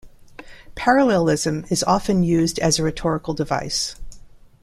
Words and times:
Parallelism 0.73 1.63
is 1.69 1.83
often 1.83 2.23
used 2.23 2.57
as 2.57 2.79
a 2.79 2.83
rhetorical 2.83 3.35
device. 3.35 3.95